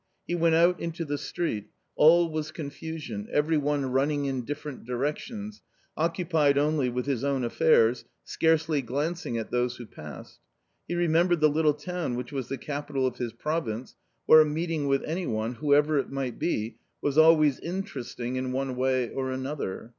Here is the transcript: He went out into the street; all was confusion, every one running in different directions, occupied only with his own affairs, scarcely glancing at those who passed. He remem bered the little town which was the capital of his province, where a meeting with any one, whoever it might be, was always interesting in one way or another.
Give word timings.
He 0.25 0.33
went 0.33 0.55
out 0.55 0.79
into 0.79 1.05
the 1.05 1.19
street; 1.19 1.69
all 1.95 2.31
was 2.31 2.49
confusion, 2.49 3.27
every 3.31 3.55
one 3.59 3.85
running 3.85 4.25
in 4.25 4.41
different 4.45 4.83
directions, 4.83 5.61
occupied 5.95 6.57
only 6.57 6.89
with 6.89 7.05
his 7.05 7.23
own 7.23 7.43
affairs, 7.43 8.03
scarcely 8.23 8.81
glancing 8.81 9.37
at 9.37 9.51
those 9.51 9.75
who 9.75 9.85
passed. 9.85 10.39
He 10.87 10.95
remem 10.95 11.29
bered 11.29 11.39
the 11.39 11.49
little 11.49 11.75
town 11.75 12.15
which 12.15 12.31
was 12.31 12.49
the 12.49 12.57
capital 12.57 13.05
of 13.05 13.17
his 13.17 13.31
province, 13.33 13.95
where 14.25 14.41
a 14.41 14.45
meeting 14.45 14.87
with 14.87 15.03
any 15.03 15.27
one, 15.27 15.53
whoever 15.53 15.99
it 15.99 16.09
might 16.09 16.39
be, 16.39 16.77
was 16.99 17.19
always 17.19 17.59
interesting 17.59 18.37
in 18.37 18.51
one 18.51 18.75
way 18.75 19.11
or 19.11 19.29
another. 19.29 19.89